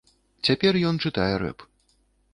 [0.47, 1.59] Цяпер ён чытае рэп.